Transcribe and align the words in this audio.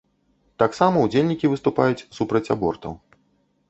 Таксама 0.63 1.03
ўдзельнікі 1.05 1.53
выступаюць 1.53 2.07
супраць 2.17 2.47
абортаў. 2.57 2.93